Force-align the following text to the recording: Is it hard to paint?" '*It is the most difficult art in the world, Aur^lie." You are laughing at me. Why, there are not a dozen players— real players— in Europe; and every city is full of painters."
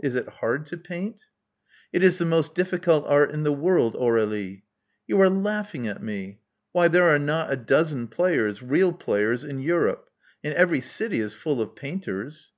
Is 0.00 0.16
it 0.16 0.28
hard 0.28 0.66
to 0.66 0.76
paint?" 0.76 1.24
'*It 1.94 2.02
is 2.04 2.18
the 2.18 2.26
most 2.26 2.54
difficult 2.54 3.06
art 3.06 3.30
in 3.30 3.42
the 3.42 3.54
world, 3.54 3.94
Aur^lie." 3.94 4.60
You 5.06 5.18
are 5.22 5.30
laughing 5.30 5.86
at 5.88 6.02
me. 6.02 6.40
Why, 6.72 6.88
there 6.88 7.08
are 7.08 7.18
not 7.18 7.50
a 7.50 7.56
dozen 7.56 8.08
players— 8.08 8.62
real 8.76 8.92
players— 8.92 9.44
in 9.44 9.60
Europe; 9.60 10.10
and 10.44 10.52
every 10.52 10.82
city 10.82 11.20
is 11.20 11.32
full 11.32 11.62
of 11.62 11.74
painters." 11.74 12.52